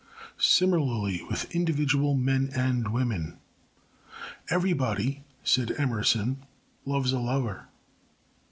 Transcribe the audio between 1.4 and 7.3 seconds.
individual men and women. "Everybody," said Emerson, "loves a